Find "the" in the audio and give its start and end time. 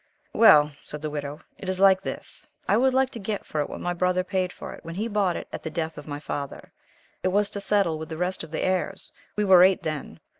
1.03-1.11, 5.61-5.69, 8.09-8.17, 8.49-8.63